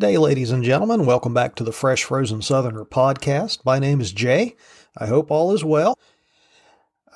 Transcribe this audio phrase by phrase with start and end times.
[0.00, 1.04] Good day, ladies and gentlemen.
[1.04, 3.66] Welcome back to the Fresh Frozen Southerner podcast.
[3.66, 4.56] My name is Jay.
[4.96, 5.98] I hope all is well.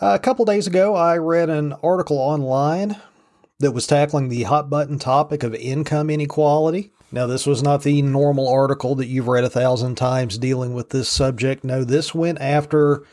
[0.03, 3.01] A couple days ago, I read an article online
[3.61, 6.93] that was tackling the hot button topic of income inequality.
[7.11, 10.91] Now, this was not the normal article that you've read a thousand times dealing with
[10.91, 11.65] this subject.
[11.65, 13.07] No, this went after,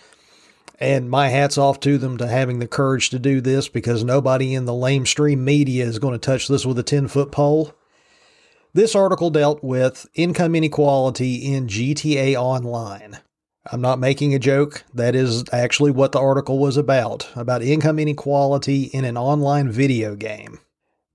[0.81, 4.53] and my hat's off to them to having the courage to do this because nobody
[4.53, 7.73] in the lamestream media is going to touch this with a 10 foot pole.
[8.73, 13.19] This article dealt with income inequality in GTA Online.
[13.69, 14.85] I'm not making a joke.
[14.93, 20.15] That is actually what the article was about about income inequality in an online video
[20.15, 20.59] game.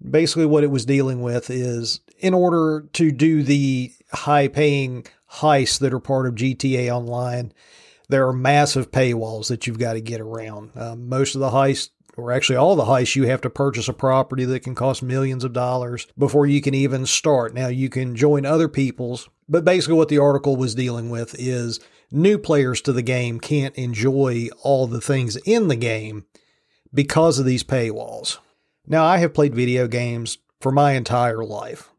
[0.08, 5.78] Basically, what it was dealing with is in order to do the high paying heists
[5.80, 7.52] that are part of GTA Online,
[8.08, 10.72] there are massive paywalls that you've got to get around.
[10.76, 13.92] Um, most of the heists, or actually all the heists, you have to purchase a
[13.92, 17.54] property that can cost millions of dollars before you can even start.
[17.54, 21.78] Now, you can join other people's, but basically, what the article was dealing with is
[22.10, 26.24] new players to the game can't enjoy all the things in the game
[26.92, 28.38] because of these paywalls.
[28.86, 31.90] Now, I have played video games for my entire life.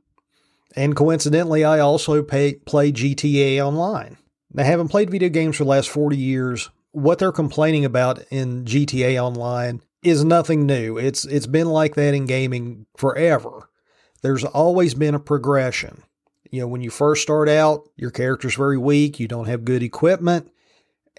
[0.76, 4.18] And coincidentally, I also pay, play GTA Online.
[4.54, 8.66] Now, having played video games for the last 40 years, what they're complaining about in
[8.66, 10.98] GTA Online is nothing new.
[10.98, 13.70] It's it's been like that in gaming forever.
[14.22, 16.04] There's always been a progression.
[16.50, 19.84] You know, when you first start out, your character's very weak, you don't have good
[19.84, 20.50] equipment,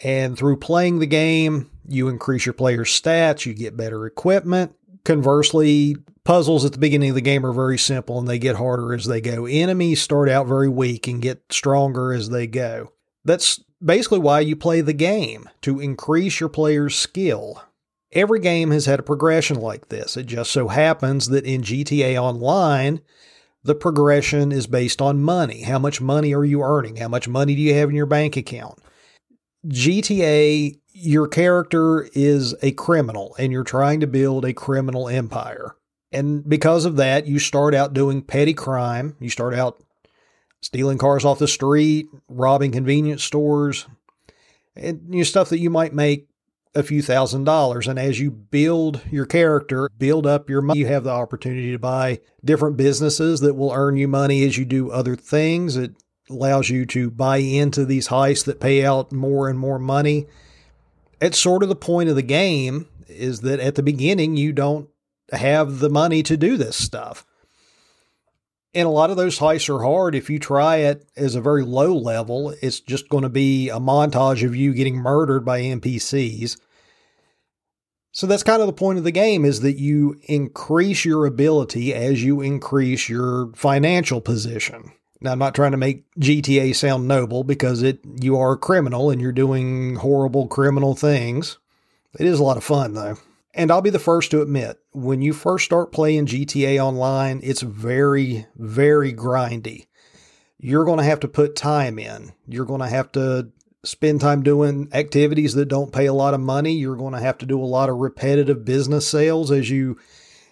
[0.03, 4.75] and through playing the game, you increase your player's stats, you get better equipment.
[5.05, 8.95] Conversely, puzzles at the beginning of the game are very simple and they get harder
[8.95, 9.47] as they go.
[9.47, 12.93] Enemies start out very weak and get stronger as they go.
[13.25, 17.63] That's basically why you play the game, to increase your player's skill.
[18.13, 20.17] Every game has had a progression like this.
[20.17, 23.01] It just so happens that in GTA Online,
[23.63, 25.63] the progression is based on money.
[25.63, 26.97] How much money are you earning?
[26.97, 28.79] How much money do you have in your bank account?
[29.67, 35.77] GTA, your character is a criminal and you're trying to build a criminal empire.
[36.11, 39.17] And because of that, you start out doing petty crime.
[39.21, 39.83] You start out
[40.63, 43.87] stealing cars off the street, robbing convenience stores,
[44.75, 46.29] and you know, stuff that you might make
[46.75, 47.89] a few thousand dollars.
[47.89, 51.79] And as you build your character, build up your money, you have the opportunity to
[51.79, 55.77] buy different businesses that will earn you money as you do other things.
[55.77, 55.93] It
[56.31, 60.27] allows you to buy into these heists that pay out more and more money.
[61.21, 64.89] It's sort of the point of the game is that at the beginning you don't
[65.33, 67.25] have the money to do this stuff.
[68.75, 70.15] And a lot of those heists are hard.
[70.15, 73.81] If you try it as a very low level, it's just going to be a
[73.81, 76.59] montage of you getting murdered by NPCs.
[78.13, 81.95] So that's kind of the point of the game is that you increase your ability
[81.95, 84.93] as you increase your financial position.
[85.21, 89.11] Now I'm not trying to make GTA sound noble because it you are a criminal
[89.11, 91.59] and you're doing horrible criminal things.
[92.19, 93.19] It is a lot of fun though.
[93.59, 97.61] And I'll be the first to admit, when you first start playing GTA Online, it's
[97.63, 99.89] very, very grindy.
[100.59, 102.33] You're going to have to put time in.
[102.47, 103.51] You're going to have to
[103.83, 106.75] spend time doing activities that don't pay a lot of money.
[106.75, 109.99] You're going to have to do a lot of repetitive business sales as you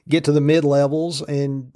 [0.08, 1.72] get to the mid levels and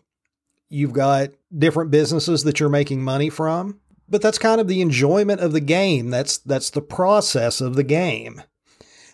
[0.69, 3.79] you've got different businesses that you're making money from.
[4.09, 6.11] But that's kind of the enjoyment of the game.
[6.11, 8.43] That's that's the process of the game.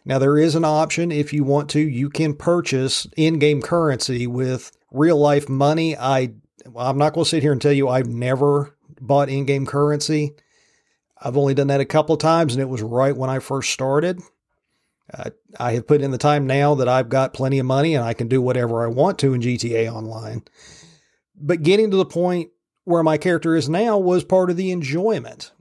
[0.06, 4.28] Now, there is an option if you want to, you can purchase in game currency
[4.28, 5.96] with real life money.
[5.96, 6.32] I,
[6.78, 10.36] I'm not going to sit here and tell you I've never bought in game currency.
[11.20, 14.20] I've only done that a couple times, and it was right when I first started.
[15.12, 18.04] Uh, I have put in the time now that I've got plenty of money and
[18.04, 20.44] I can do whatever I want to in GTA Online.
[21.34, 22.50] But getting to the point
[22.84, 25.52] where my character is now was part of the enjoyment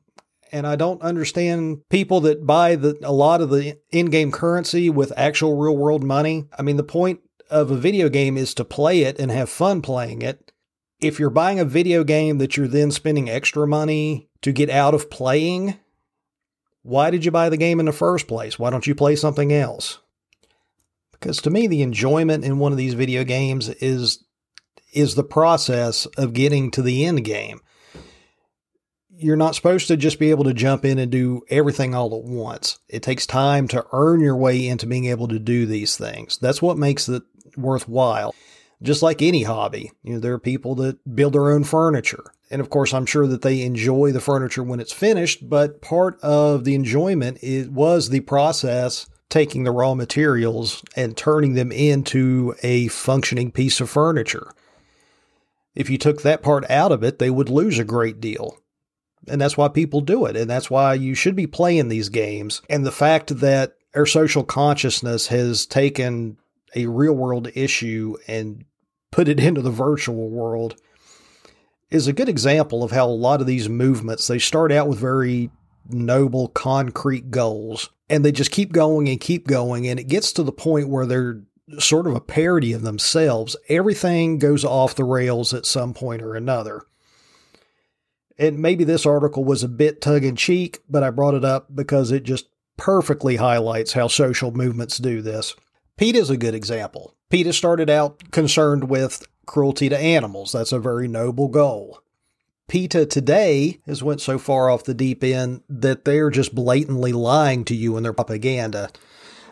[0.52, 5.14] and I don't understand people that buy the a lot of the in-game currency with
[5.18, 6.46] actual real world money.
[6.58, 9.82] I mean, the point of a video game is to play it and have fun
[9.82, 10.52] playing it.
[11.00, 14.94] If you're buying a video game that you're then spending extra money to get out
[14.94, 15.78] of playing,
[16.84, 18.58] why did you buy the game in the first place?
[18.58, 20.00] Why don't you play something else?
[21.12, 24.24] Because to me, the enjoyment in one of these video games is
[24.94, 27.60] is the process of getting to the end game
[29.18, 32.24] you're not supposed to just be able to jump in and do everything all at
[32.24, 32.80] once.
[32.90, 36.38] It takes time to earn your way into being able to do these things.
[36.38, 37.24] That's what makes it
[37.58, 38.36] worthwhile.
[38.82, 42.32] Just like any hobby, you know, there are people that build their own furniture.
[42.52, 46.20] And of course, I'm sure that they enjoy the furniture when it's finished, but part
[46.22, 52.54] of the enjoyment it was the process taking the raw materials and turning them into
[52.64, 54.52] a functioning piece of furniture.
[55.74, 58.58] If you took that part out of it, they would lose a great deal.
[59.28, 60.36] And that's why people do it.
[60.36, 62.62] And that's why you should be playing these games.
[62.70, 66.38] And the fact that our social consciousness has taken
[66.76, 68.66] a real world issue and
[69.12, 70.76] put it into the virtual world
[71.90, 75.00] is a good example of how a lot of these movements they start out with
[75.00, 75.50] very
[75.90, 80.44] noble concrete goals and they just keep going and keep going and it gets to
[80.44, 81.42] the point where they're
[81.78, 86.36] sort of a parody of themselves everything goes off the rails at some point or
[86.36, 86.82] another
[88.38, 91.74] and maybe this article was a bit tongue in cheek but i brought it up
[91.76, 92.48] because it just
[92.78, 95.56] perfectly highlights how social movements do this
[95.98, 100.52] PETA is a good example PETA started out concerned with cruelty to animals.
[100.52, 102.00] That's a very noble goal.
[102.68, 107.64] PETA today has went so far off the deep end that they're just blatantly lying
[107.66, 108.90] to you in their propaganda.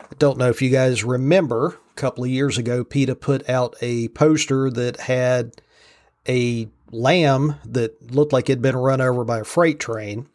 [0.01, 3.75] I don't know if you guys remember, a couple of years ago, PETA put out
[3.81, 5.51] a poster that had
[6.27, 10.27] a lamb that looked like it had been run over by a freight train.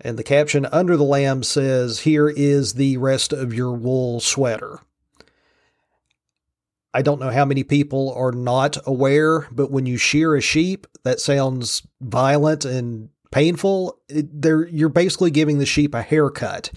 [0.00, 4.80] And the caption under the lamb says, Here is the rest of your wool sweater.
[6.94, 10.86] I don't know how many people are not aware, but when you shear a sheep,
[11.04, 13.98] that sounds violent and painful.
[14.08, 14.26] It,
[14.70, 16.70] you're basically giving the sheep a haircut.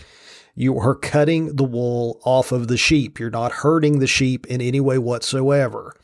[0.55, 3.19] You are cutting the wool off of the sheep.
[3.19, 5.95] You're not hurting the sheep in any way whatsoever.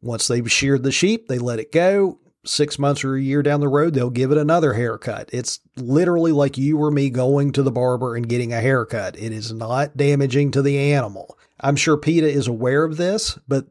[0.00, 2.18] Once they've sheared the sheep, they let it go.
[2.44, 5.28] Six months or a year down the road, they'll give it another haircut.
[5.32, 9.18] It's literally like you or me going to the barber and getting a haircut.
[9.18, 11.36] It is not damaging to the animal.
[11.60, 13.66] I'm sure PETA is aware of this, but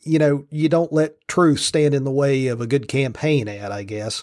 [0.00, 3.72] you know, you don't let truth stand in the way of a good campaign ad,
[3.72, 4.22] I guess.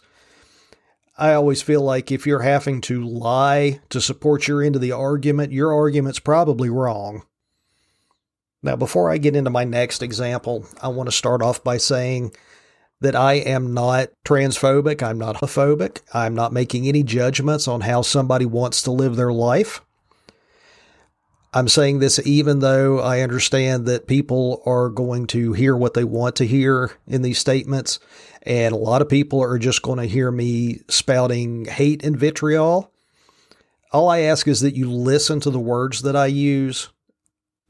[1.18, 4.94] I always feel like if you're having to lie to support your end of the
[4.94, 7.24] argument, your argument's probably wrong.
[8.63, 12.33] Now, before I get into my next example, I want to start off by saying
[12.99, 15.01] that I am not transphobic.
[15.01, 16.01] I'm not homophobic.
[16.13, 19.81] I'm not making any judgments on how somebody wants to live their life.
[21.53, 26.05] I'm saying this even though I understand that people are going to hear what they
[26.05, 27.99] want to hear in these statements.
[28.43, 32.93] And a lot of people are just going to hear me spouting hate and vitriol.
[33.91, 36.89] All I ask is that you listen to the words that I use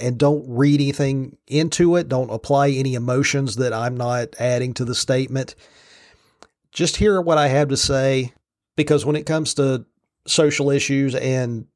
[0.01, 2.09] and don't read anything into it.
[2.09, 5.55] Don't apply any emotions that I'm not adding to the statement.
[6.71, 8.33] Just hear what I have to say
[8.75, 9.85] because when it comes to
[10.25, 11.67] social issues and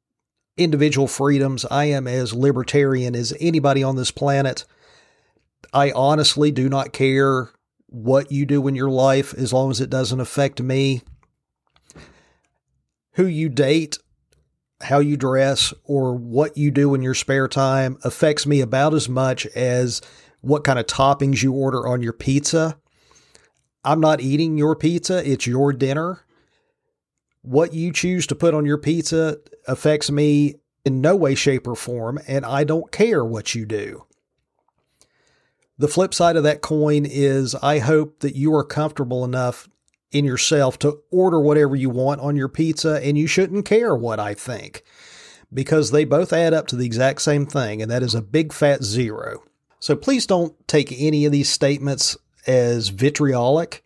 [0.56, 1.64] individual freedoms.
[1.70, 4.64] I am as libertarian as anybody on this planet.
[5.72, 7.50] I honestly do not care
[7.86, 11.02] what you do in your life as long as it doesn't affect me.
[13.12, 13.98] Who you date,
[14.82, 19.08] how you dress, or what you do in your spare time affects me about as
[19.08, 20.02] much as
[20.40, 22.78] what kind of toppings you order on your pizza.
[23.84, 26.26] I'm not eating your pizza, it's your dinner
[27.46, 29.36] what you choose to put on your pizza
[29.68, 34.04] affects me in no way, shape, or form, and I don't care what you do.
[35.78, 39.68] The flip side of that coin is I hope that you are comfortable enough
[40.16, 44.18] in yourself to order whatever you want on your pizza, and you shouldn't care what
[44.20, 44.82] I think
[45.52, 48.52] because they both add up to the exact same thing, and that is a big
[48.52, 49.42] fat zero.
[49.78, 53.84] So please don't take any of these statements as vitriolic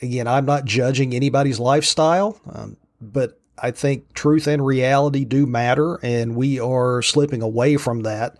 [0.00, 5.96] again, I'm not judging anybody's lifestyle, um, but I think truth and reality do matter,
[6.02, 8.36] and we are slipping away from that,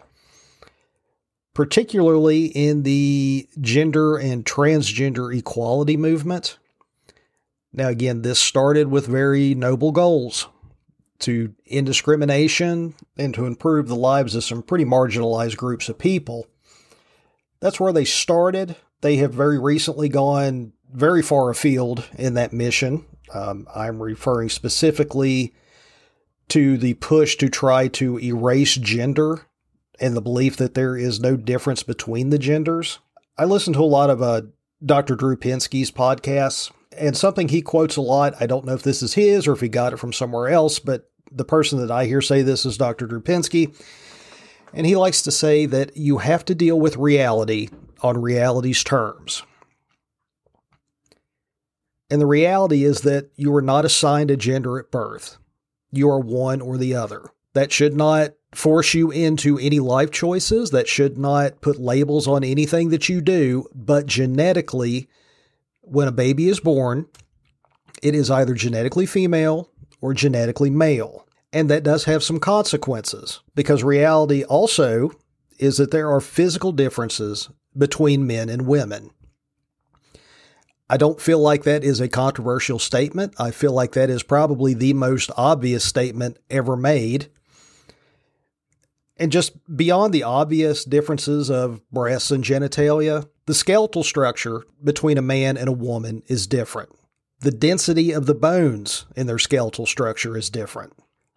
[1.58, 6.56] particularly in the gender and transgender equality movement.
[7.72, 10.46] Now, again, this started with very noble goals
[11.18, 16.46] to end discrimination and to improve the lives of some pretty marginalized groups of people.
[17.58, 18.76] That's where they started.
[19.00, 23.04] They have very recently gone very far afield in that mission.
[23.34, 25.56] Um, I'm referring specifically
[26.50, 29.47] to the push to try to erase gender
[30.00, 32.98] and the belief that there is no difference between the genders.
[33.36, 34.42] I listen to a lot of uh,
[34.84, 35.16] Dr.
[35.16, 38.34] Drew Pinsky's podcasts, and something he quotes a lot.
[38.40, 40.78] I don't know if this is his or if he got it from somewhere else,
[40.78, 43.06] but the person that I hear say this is Dr.
[43.06, 43.74] Drew Pinsky.
[44.72, 47.68] And he likes to say that you have to deal with reality
[48.02, 49.42] on reality's terms.
[52.10, 55.38] And the reality is that you are not assigned a gender at birth.
[55.90, 57.30] You are one or the other.
[57.54, 60.70] That should not force you into any life choices.
[60.70, 63.66] That should not put labels on anything that you do.
[63.74, 65.08] But genetically,
[65.80, 67.06] when a baby is born,
[68.02, 71.26] it is either genetically female or genetically male.
[71.52, 75.10] And that does have some consequences because reality also
[75.58, 79.10] is that there are physical differences between men and women.
[80.90, 83.34] I don't feel like that is a controversial statement.
[83.38, 87.28] I feel like that is probably the most obvious statement ever made.
[89.18, 95.22] And just beyond the obvious differences of breasts and genitalia, the skeletal structure between a
[95.22, 96.90] man and a woman is different.
[97.40, 100.92] The density of the bones in their skeletal structure is different.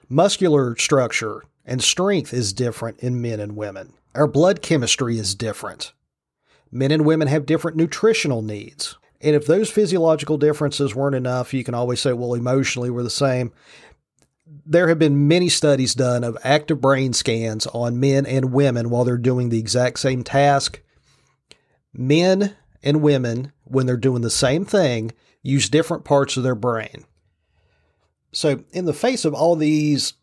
[0.10, 3.94] Muscular structure and strength is different in men and women.
[4.14, 5.94] Our blood chemistry is different.
[6.72, 8.98] Men and women have different nutritional needs.
[9.22, 13.10] And if those physiological differences weren't enough, you can always say, well, emotionally we're the
[13.10, 13.54] same.
[14.66, 19.06] There have been many studies done of active brain scans on men and women while
[19.06, 20.82] they're doing the exact same task.
[21.94, 27.06] Men and women, when they're doing the same thing, use different parts of their brain.
[28.34, 30.14] So, in the face of all these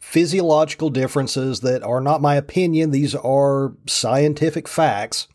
[0.00, 5.28] physiological differences that are not my opinion, these are scientific facts,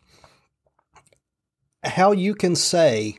[1.82, 3.18] how you can say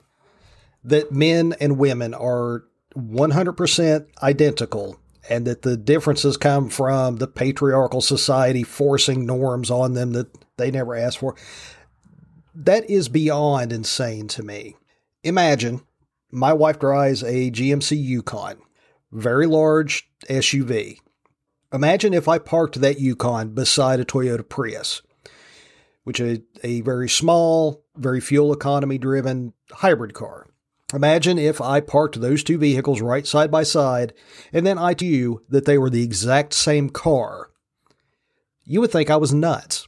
[0.83, 2.63] that men and women are
[2.95, 10.13] 100% identical and that the differences come from the patriarchal society forcing norms on them
[10.13, 11.35] that they never asked for.
[12.53, 14.75] That is beyond insane to me.
[15.23, 15.81] Imagine
[16.31, 18.57] my wife drives a GMC Yukon,
[19.11, 20.97] very large SUV.
[21.73, 25.01] Imagine if I parked that Yukon beside a Toyota Prius,
[26.03, 30.47] which is a very small, very fuel economy driven hybrid car.
[30.93, 34.13] Imagine if I parked those two vehicles right side by side
[34.51, 37.49] and then I told you that they were the exact same car.
[38.65, 39.87] You would think I was nuts.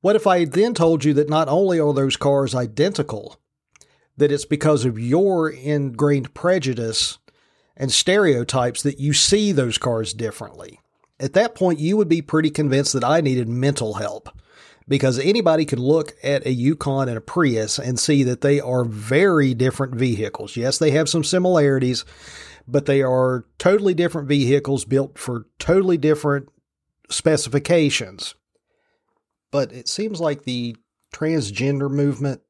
[0.00, 3.40] What if I then told you that not only are those cars identical,
[4.16, 7.18] that it's because of your ingrained prejudice
[7.76, 10.78] and stereotypes that you see those cars differently?
[11.18, 14.28] At that point, you would be pretty convinced that I needed mental help
[14.86, 18.84] because anybody could look at a Yukon and a Prius and see that they are
[18.84, 20.56] very different vehicles.
[20.56, 22.04] Yes, they have some similarities,
[22.68, 26.48] but they are totally different vehicles built for totally different
[27.10, 28.34] specifications.
[29.50, 30.76] But it seems like the
[31.12, 32.42] transgender movement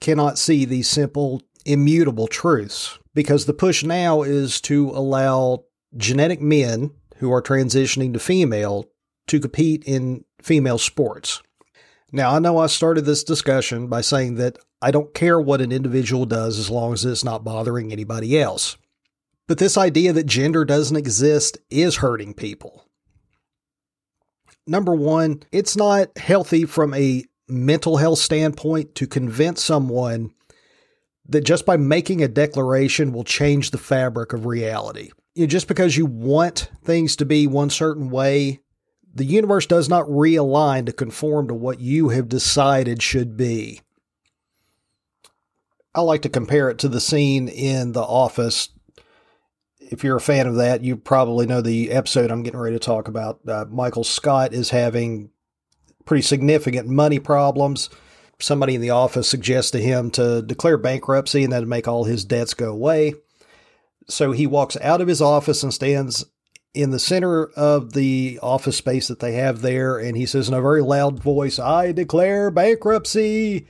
[0.00, 5.64] cannot see these simple, immutable truths because the push now is to allow
[5.96, 8.86] genetic men who are transitioning to female
[9.26, 11.42] to compete in female sports.
[12.10, 15.72] Now, I know I started this discussion by saying that I don't care what an
[15.72, 18.76] individual does as long as it's not bothering anybody else.
[19.48, 22.84] But this idea that gender doesn't exist is hurting people.
[24.66, 30.32] Number one, it's not healthy from a mental health standpoint to convince someone
[31.28, 35.10] that just by making a declaration will change the fabric of reality.
[35.34, 38.60] You know, just because you want things to be one certain way
[39.14, 43.80] the universe does not realign to conform to what you have decided should be.
[45.94, 48.70] I like to compare it to the scene in The Office.
[49.78, 52.80] If you're a fan of that, you probably know the episode I'm getting ready to
[52.80, 53.40] talk about.
[53.46, 55.30] Uh, Michael Scott is having
[56.06, 57.90] pretty significant money problems.
[58.38, 62.24] Somebody in the office suggests to him to declare bankruptcy and then make all his
[62.24, 63.14] debts go away.
[64.08, 66.24] So he walks out of his office and stands
[66.74, 70.54] in the center of the office space that they have there, and he says in
[70.54, 73.68] a very loud voice, I declare bankruptcy.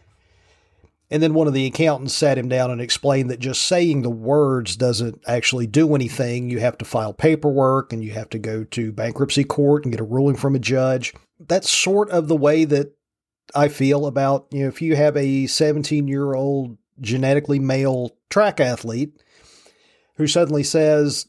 [1.10, 4.08] And then one of the accountants sat him down and explained that just saying the
[4.08, 6.48] words doesn't actually do anything.
[6.48, 10.00] You have to file paperwork and you have to go to bankruptcy court and get
[10.00, 11.12] a ruling from a judge.
[11.38, 12.96] That's sort of the way that
[13.54, 18.58] I feel about, you know, if you have a 17 year old genetically male track
[18.58, 19.22] athlete
[20.16, 21.26] who suddenly says,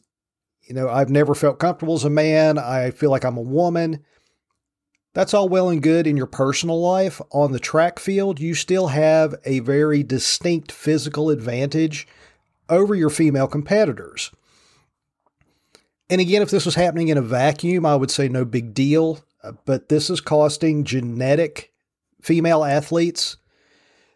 [0.66, 2.58] you know, I've never felt comfortable as a man.
[2.58, 4.04] I feel like I'm a woman.
[5.14, 7.22] That's all well and good in your personal life.
[7.32, 12.08] On the track field, you still have a very distinct physical advantage
[12.70, 14.32] over your female competitors.
[16.10, 19.24] And again, if this was happening in a vacuum, I would say no big deal.
[19.44, 21.72] Uh, but this is costing genetic
[22.22, 23.38] female athletes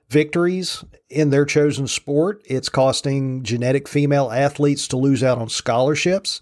[0.09, 2.41] victories in their chosen sport.
[2.45, 6.41] It's costing genetic female athletes to lose out on scholarships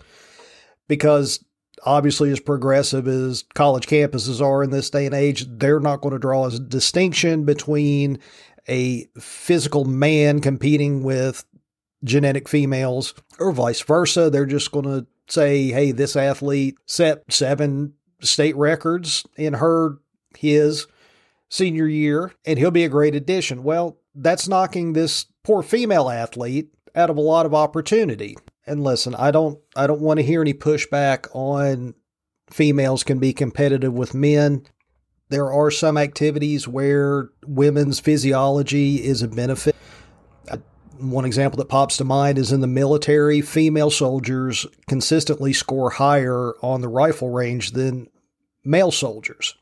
[0.87, 1.43] because
[1.83, 6.13] obviously as progressive as college campuses are in this day and age, they're not going
[6.13, 8.19] to draw a distinction between
[8.67, 11.45] a physical man competing with
[12.03, 14.29] genetic females or vice versa.
[14.29, 19.97] They're just going to say, hey, this athlete set seven state records in her,
[20.37, 20.87] his
[21.55, 23.63] senior year, and he'll be a great addition.
[23.63, 28.35] Well, that's knocking this poor female athlete out of a lot of opportunity.
[28.67, 31.93] And listen, I don't I don't want to hear any pushback on
[32.49, 34.65] females can be competitive with men.
[35.29, 39.75] There are some activities where women's physiology is a benefit.
[40.97, 46.53] One example that pops to mind is in the military, female soldiers consistently score higher
[46.61, 48.07] on the rifle range than
[48.63, 49.55] male soldiers.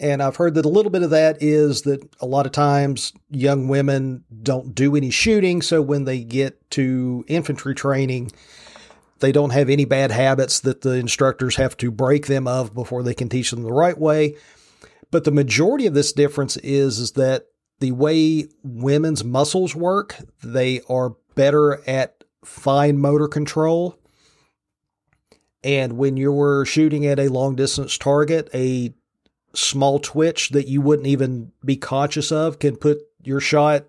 [0.00, 3.12] And I've heard that a little bit of that is that a lot of times
[3.28, 5.60] young women don't do any shooting.
[5.60, 8.32] So when they get to infantry training,
[9.18, 13.02] they don't have any bad habits that the instructors have to break them of before
[13.02, 14.36] they can teach them the right way.
[15.10, 17.48] But the majority of this difference is, is that
[17.80, 23.98] the way women's muscles work, they are better at fine motor control.
[25.62, 28.94] And when you're shooting at a long distance target, a
[29.54, 33.84] small twitch that you wouldn't even be conscious of can put your shot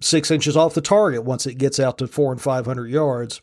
[0.00, 3.40] six inches off the target once it gets out to four and 500 yards.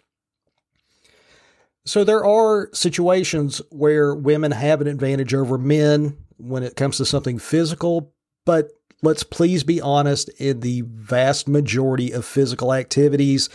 [1.85, 7.05] So there are situations where women have an advantage over men when it comes to
[7.05, 8.13] something physical,
[8.45, 8.69] but
[9.01, 13.49] let's please be honest in the vast majority of physical activities,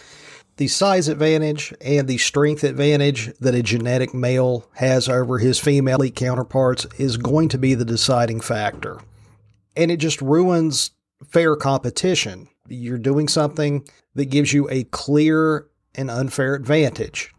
[0.58, 5.98] the size advantage and the strength advantage that a genetic male has over his female
[6.10, 9.00] counterparts is going to be the deciding factor.
[9.76, 10.90] And it just ruins
[11.28, 12.48] fair competition.
[12.68, 13.86] You're doing something
[14.16, 17.32] that gives you a clear and unfair advantage.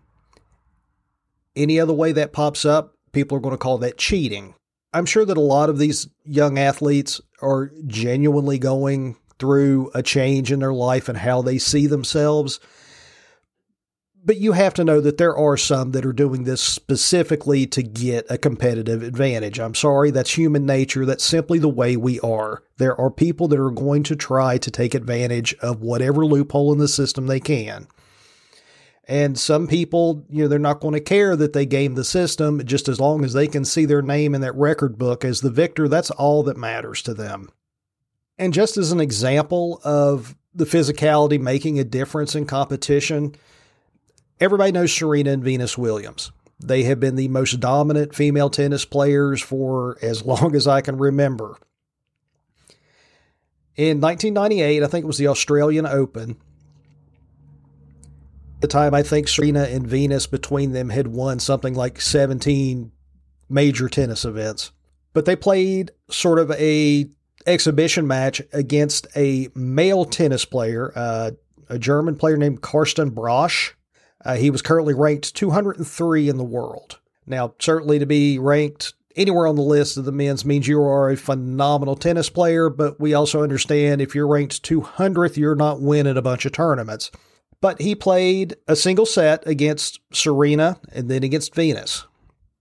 [1.58, 4.56] Any other way that pops up, people are going to call that cheating.
[4.94, 10.54] I'm sure that a lot of these young athletes are genuinely going through a change
[10.54, 12.62] in their life and how they see themselves.
[14.24, 17.82] But you have to know that there are some that are doing this specifically to
[17.82, 19.60] get a competitive advantage.
[19.60, 21.06] I'm sorry, that's human nature.
[21.06, 22.62] That's simply the way we are.
[22.78, 26.80] There are people that are going to try to take advantage of whatever loophole in
[26.80, 27.88] the system they can.
[29.08, 32.64] And some people, you know, they're not going to care that they game the system
[32.64, 35.50] just as long as they can see their name in that record book as the
[35.50, 35.88] victor.
[35.88, 37.50] That's all that matters to them.
[38.38, 43.34] And just as an example of the physicality making a difference in competition,
[44.40, 46.32] everybody knows Serena and Venus Williams.
[46.60, 50.98] They have been the most dominant female tennis players for as long as I can
[50.98, 51.58] remember.
[53.76, 56.32] In 1998, I think it was the Australian Open,
[58.56, 62.92] At the time I think Serena and Venus between them had won something like 17
[63.48, 64.72] major tennis events.
[65.14, 67.10] But they played sort of a
[67.48, 71.32] exhibition match against a male tennis player, uh,
[71.70, 73.74] a German player named Karsten Braasch.
[74.24, 77.00] Uh, he was currently ranked 203 in the world.
[77.26, 81.10] Now, certainly to be ranked anywhere on the list of the men's means you are
[81.10, 86.18] a phenomenal tennis player, but we also understand if you're ranked 200th, you're not winning
[86.18, 87.12] a bunch of tournaments.
[87.62, 92.06] But he played a single set against Serena and then against Venus.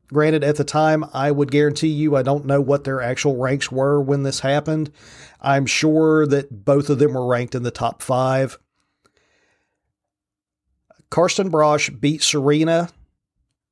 [0.09, 3.71] Granted, at the time, I would guarantee you I don't know what their actual ranks
[3.71, 4.91] were when this happened.
[5.41, 8.59] I'm sure that both of them were ranked in the top five.
[11.11, 12.91] Karsten Braasch beat Serena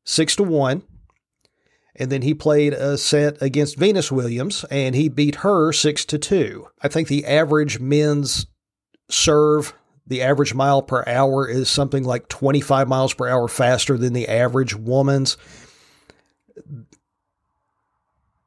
[0.05, 0.83] six to one,
[1.95, 6.19] and then he played a set against Venus Williams, and he beat her six to
[6.19, 6.69] two.
[6.83, 8.47] I think the average men's
[9.09, 9.75] serve
[10.07, 14.29] the average mile per hour is something like 25 miles per hour faster than the
[14.29, 15.37] average woman's.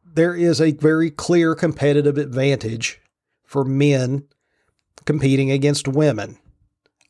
[0.05, 3.01] There is a very clear competitive advantage
[3.43, 4.23] for men
[5.05, 6.37] competing against women.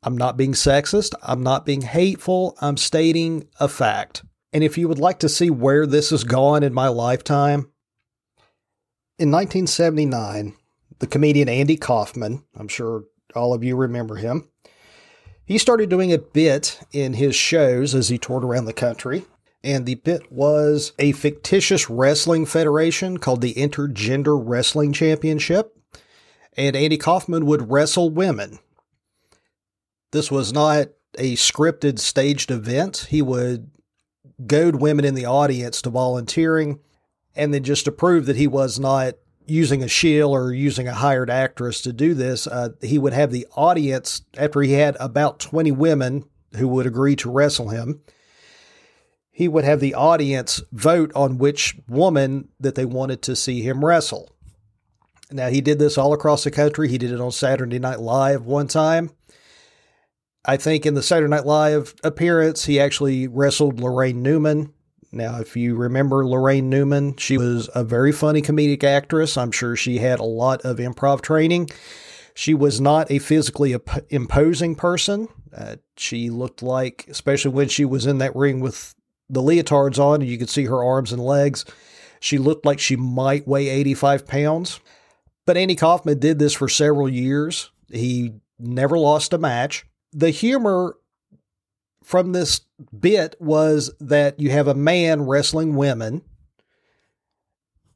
[0.03, 1.13] I'm not being sexist.
[1.21, 2.57] I'm not being hateful.
[2.61, 4.23] I'm stating a fact.
[4.53, 7.71] And if you would like to see where this has gone in my lifetime,
[9.17, 10.55] in 1979,
[10.99, 13.03] the comedian Andy Kaufman, I'm sure
[13.35, 14.49] all of you remember him.
[15.45, 19.25] He started doing a bit in his shows as he toured around the country.
[19.63, 25.75] And the bit was a fictitious wrestling federation called the Intergender Wrestling Championship.
[26.55, 28.59] And Andy Kaufman would wrestle women.
[30.11, 33.07] This was not a scripted, staged event.
[33.09, 33.71] He would
[34.45, 36.79] goad women in the audience to volunteering
[37.35, 39.13] and then just to prove that he was not
[39.45, 43.31] using a shill or using a hired actress to do this, uh, he would have
[43.31, 46.23] the audience, after he had about 20 women
[46.57, 48.01] who would agree to wrestle him,
[49.31, 53.83] he would have the audience vote on which woman that they wanted to see him
[53.85, 54.29] wrestle.
[55.31, 56.89] Now, he did this all across the country.
[56.89, 59.11] He did it on Saturday Night Live one time.
[60.49, 64.73] I think in the Saturday Night Live appearance, he actually wrestled Laraine Newman.
[65.11, 69.37] Now, if you remember Laraine Newman, she was a very funny comedic actress.
[69.37, 71.69] I'm sure she had a lot of improv training.
[72.33, 73.75] She was not a physically
[74.09, 75.27] imposing person.
[75.55, 78.95] Uh, she looked like, especially when she was in that ring with
[79.29, 81.63] the leotards on, and you could see her arms and legs.
[82.19, 84.79] She looked like she might weigh 85 pounds.
[85.45, 87.69] But Andy Kaufman did this for several years.
[87.91, 89.85] He never lost a match.
[90.11, 90.97] The humor
[92.03, 92.61] from this
[92.97, 96.23] bit was that you have a man wrestling women.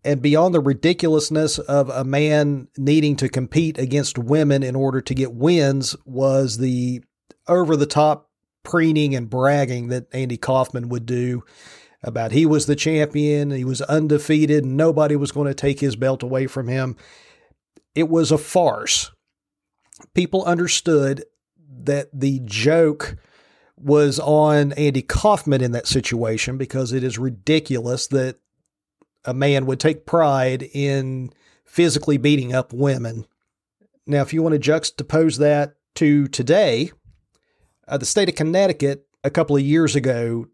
[0.05, 5.13] And beyond the ridiculousness of a man needing to compete against women in order to
[5.13, 7.01] get wins, was the
[7.47, 8.29] over the top
[8.63, 11.43] preening and bragging that Andy Kaufman would do
[12.03, 16.21] about he was the champion, he was undefeated, nobody was going to take his belt
[16.21, 16.97] away from him.
[17.95, 19.11] It was a farce.
[20.13, 21.23] People understood
[21.85, 23.17] that the joke
[23.77, 28.37] was on Andy Kaufman in that situation because it is ridiculous that
[29.25, 31.31] a man would take pride in
[31.65, 33.25] physically beating up women.
[34.05, 36.91] Now, if you want to juxtapose that to today,
[37.87, 40.47] uh, the state of Connecticut a couple of years ago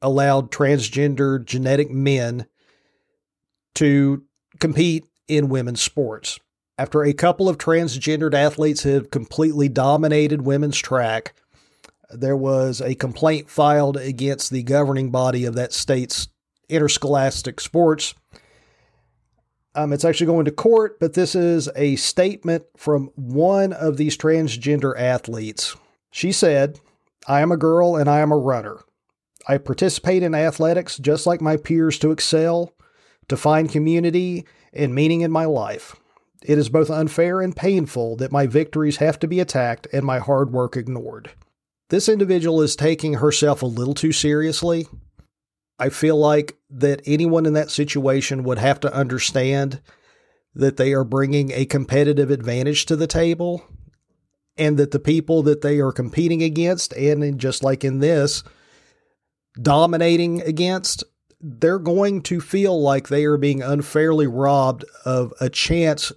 [0.00, 2.46] allowed transgender genetic men
[3.74, 4.24] to
[4.58, 6.38] compete in women's sports.
[6.82, 11.32] After a couple of transgendered athletes have completely dominated women's track,
[12.10, 16.26] there was a complaint filed against the governing body of that state's
[16.68, 18.14] interscholastic sports.
[19.76, 24.16] Um, it's actually going to court, but this is a statement from one of these
[24.16, 25.76] transgender athletes.
[26.10, 26.80] She said,
[27.28, 28.80] I am a girl and I am a runner.
[29.46, 32.72] I participate in athletics just like my peers to excel,
[33.28, 35.94] to find community and meaning in my life.
[36.44, 40.18] It is both unfair and painful that my victories have to be attacked and my
[40.18, 41.30] hard work ignored.
[41.88, 44.86] This individual is taking herself a little too seriously.
[45.78, 49.80] I feel like that anyone in that situation would have to understand
[50.54, 53.64] that they are bringing a competitive advantage to the table
[54.56, 58.44] and that the people that they are competing against, and just like in this,
[59.60, 61.04] dominating against,
[61.40, 66.12] they're going to feel like they are being unfairly robbed of a chance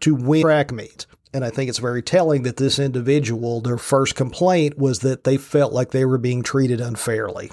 [0.00, 1.06] to win track meet.
[1.32, 5.36] And I think it's very telling that this individual, their first complaint was that they
[5.36, 7.50] felt like they were being treated unfairly.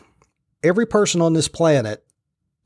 [0.63, 2.05] Every person on this planet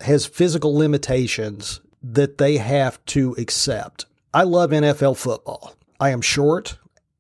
[0.01, 4.05] has physical limitations that they have to accept.
[4.33, 5.75] I love NFL football.
[5.99, 6.77] I am short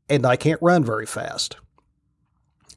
[0.07, 1.57] and I can't run very fast.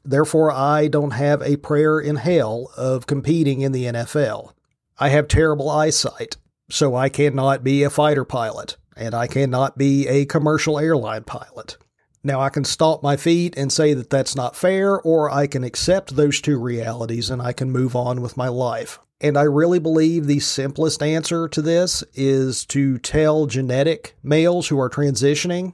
[0.03, 4.51] Therefore, I don't have a prayer in hell of competing in the NFL.
[4.99, 6.37] I have terrible eyesight,
[6.69, 11.77] so I cannot be a fighter pilot, and I cannot be a commercial airline pilot.
[12.23, 15.63] Now, I can stomp my feet and say that that's not fair, or I can
[15.63, 18.99] accept those two realities and I can move on with my life.
[19.19, 24.79] And I really believe the simplest answer to this is to tell genetic males who
[24.79, 25.73] are transitioning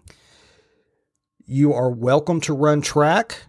[1.52, 3.40] you are welcome to run track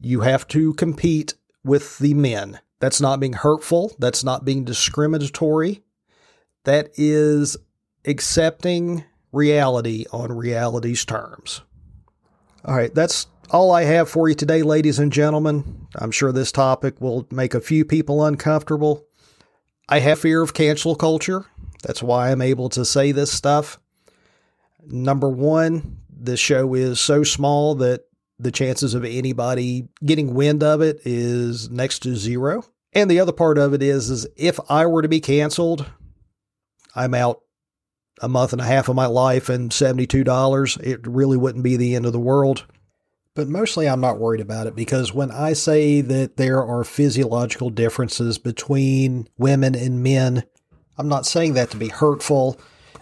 [0.00, 2.60] you have to compete with the men.
[2.80, 3.94] That's not being hurtful.
[3.98, 5.82] That's not being discriminatory.
[6.64, 7.56] That is
[8.08, 11.62] accepting reality on reality's terms.
[12.64, 15.86] All right, that's all I have for you today, ladies and gentlemen.
[15.94, 19.06] I'm sure this topic will make a few people uncomfortable.
[19.88, 21.46] I have fear of cancel culture.
[21.82, 23.78] That's why I'm able to say this stuff.
[24.84, 28.04] Number one, this show is so small that
[28.38, 32.64] the chances of anybody getting wind of it is next to zero.
[32.92, 35.86] And the other part of it is, is if I were to be canceled,
[36.94, 37.42] I'm out
[38.20, 40.80] a month and a half of my life and $72.
[40.80, 42.64] It really wouldn't be the end of the world.
[43.34, 47.70] But mostly I'm not worried about it because when I say that there are physiological
[47.70, 50.44] differences between women and men,
[50.96, 52.60] I'm not saying that to be hurtful.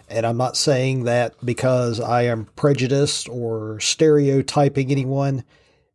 [0.09, 5.43] And I'm not saying that because I am prejudiced or stereotyping anyone.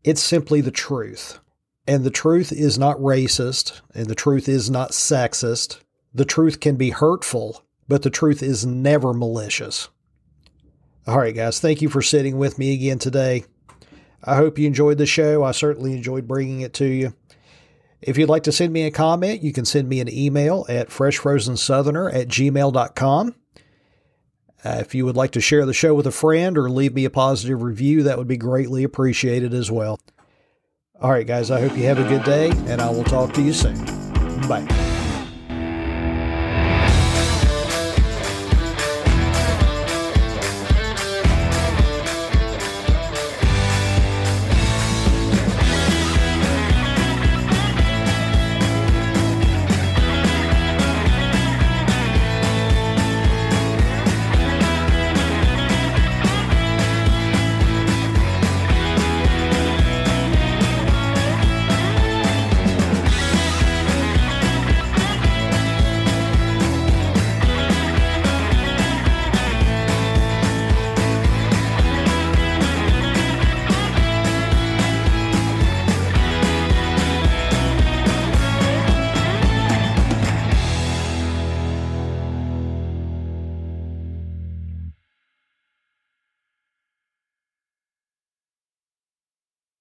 [0.05, 1.39] It's simply the truth.
[1.87, 5.81] And the truth is not racist, and the truth is not sexist.
[6.15, 9.89] The truth can be hurtful, but the truth is never malicious.
[11.07, 13.45] All right, guys, thank you for sitting with me again today.
[14.23, 15.43] I hope you enjoyed the show.
[15.43, 17.15] I certainly enjoyed bringing it to you.
[18.01, 20.89] If you'd like to send me a comment, you can send me an email at
[20.89, 23.35] freshfrozensoutherner at gmail.com.
[24.65, 27.05] Uh, if you would like to share the show with a friend or leave me
[27.05, 29.99] a positive review, that would be greatly appreciated as well.
[31.01, 33.43] All right, guys, I hope you have a good day, and I will talk to
[33.43, 33.85] you soon.
[34.49, 34.92] Bye.